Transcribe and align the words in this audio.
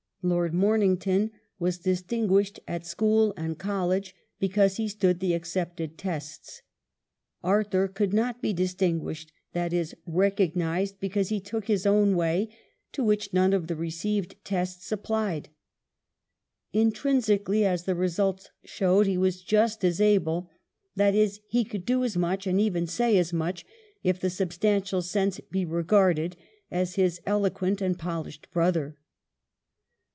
Lord 0.23 0.53
Momington 0.53 1.31
was 1.57 1.79
distinguished 1.79 2.59
at 2.67 2.85
school 2.85 3.33
and 3.35 3.57
college 3.57 4.13
because 4.39 4.77
he 4.77 4.87
stood 4.87 5.19
the 5.19 5.33
accepted 5.33 5.97
tests; 5.97 6.61
Arthur 7.43 7.87
could 7.87 8.13
not 8.13 8.39
be 8.39 8.53
distinguished, 8.53 9.33
that 9.53 9.73
is, 9.73 9.95
recognised, 10.05 10.99
because 10.99 11.29
he 11.29 11.39
took 11.39 11.65
his 11.65 11.87
own 11.87 12.15
way, 12.15 12.49
to 12.91 13.03
which 13.03 13.33
none 13.33 13.51
of 13.51 13.65
the 13.65 13.75
received 13.75 14.35
tests 14.45 14.91
applied. 14.91 15.49
Intrinsically, 16.71 17.65
as 17.65 17.85
the 17.85 17.95
result 17.95 18.51
showed, 18.63 19.07
he 19.07 19.17
was 19.17 19.41
just 19.41 19.83
as 19.83 19.99
able— 19.99 20.51
that 20.97 21.15
is, 21.15 21.39
he 21.47 21.65
could 21.65 21.83
do 21.83 22.03
as 22.03 22.15
much 22.15 22.45
and 22.45 22.61
even 22.61 22.85
say 22.85 23.17
as 23.17 23.33
much, 23.33 23.65
if 24.03 24.19
the 24.19 24.29
substantial 24.29 25.01
sense 25.01 25.39
be 25.49 25.65
regarded, 25.65 26.37
as 26.69 26.93
his 26.93 27.19
eloquent 27.25 27.81
and 27.81 27.97
polished 27.97 28.47
brother. 28.51 28.95